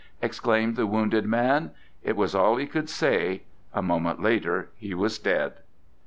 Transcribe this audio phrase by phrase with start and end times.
[0.19, 1.69] exclaimed the wounded man.
[2.01, 3.43] It was all he could say.
[3.71, 5.59] A moment later he was dead.